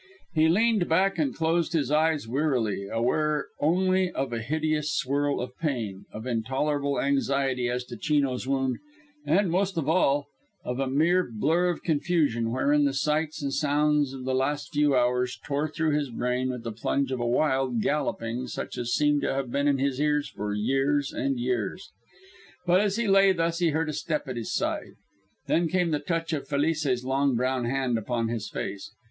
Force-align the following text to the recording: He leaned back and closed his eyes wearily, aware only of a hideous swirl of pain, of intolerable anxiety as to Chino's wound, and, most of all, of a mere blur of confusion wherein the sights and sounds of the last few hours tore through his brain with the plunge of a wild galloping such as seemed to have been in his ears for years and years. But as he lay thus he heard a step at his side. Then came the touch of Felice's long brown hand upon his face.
He 0.33 0.49
leaned 0.49 0.89
back 0.89 1.19
and 1.19 1.31
closed 1.35 1.73
his 1.73 1.91
eyes 1.91 2.27
wearily, 2.27 2.87
aware 2.91 3.49
only 3.59 4.09
of 4.11 4.33
a 4.33 4.41
hideous 4.41 4.95
swirl 4.95 5.39
of 5.39 5.55
pain, 5.59 6.05
of 6.11 6.25
intolerable 6.25 6.99
anxiety 6.99 7.69
as 7.69 7.83
to 7.83 7.95
Chino's 7.97 8.47
wound, 8.47 8.79
and, 9.27 9.51
most 9.51 9.77
of 9.77 9.87
all, 9.87 10.25
of 10.65 10.79
a 10.79 10.87
mere 10.89 11.29
blur 11.31 11.69
of 11.69 11.83
confusion 11.83 12.51
wherein 12.51 12.85
the 12.85 12.95
sights 12.95 13.43
and 13.43 13.53
sounds 13.53 14.11
of 14.11 14.25
the 14.25 14.33
last 14.33 14.73
few 14.73 14.95
hours 14.95 15.37
tore 15.45 15.69
through 15.69 15.91
his 15.91 16.09
brain 16.09 16.49
with 16.49 16.63
the 16.63 16.71
plunge 16.71 17.11
of 17.11 17.19
a 17.19 17.27
wild 17.27 17.79
galloping 17.83 18.47
such 18.47 18.79
as 18.79 18.93
seemed 18.95 19.21
to 19.21 19.31
have 19.31 19.51
been 19.51 19.67
in 19.67 19.77
his 19.77 20.01
ears 20.01 20.27
for 20.27 20.55
years 20.55 21.13
and 21.13 21.39
years. 21.39 21.91
But 22.65 22.79
as 22.79 22.95
he 22.95 23.07
lay 23.07 23.33
thus 23.33 23.59
he 23.59 23.69
heard 23.69 23.87
a 23.89 23.93
step 23.93 24.27
at 24.27 24.35
his 24.35 24.51
side. 24.51 24.95
Then 25.45 25.67
came 25.67 25.91
the 25.91 25.99
touch 25.99 26.33
of 26.33 26.47
Felice's 26.47 27.05
long 27.05 27.35
brown 27.35 27.65
hand 27.65 27.99
upon 27.99 28.29
his 28.29 28.49
face. 28.49 28.89